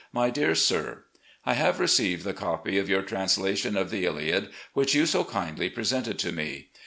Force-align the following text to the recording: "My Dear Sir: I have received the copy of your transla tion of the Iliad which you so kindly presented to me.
"My 0.19 0.31
Dear 0.31 0.55
Sir: 0.55 1.03
I 1.45 1.53
have 1.53 1.79
received 1.79 2.23
the 2.23 2.33
copy 2.33 2.79
of 2.79 2.89
your 2.89 3.03
transla 3.03 3.55
tion 3.55 3.77
of 3.77 3.91
the 3.91 4.07
Iliad 4.07 4.49
which 4.73 4.95
you 4.95 5.05
so 5.05 5.23
kindly 5.23 5.69
presented 5.69 6.17
to 6.17 6.31
me. 6.31 6.69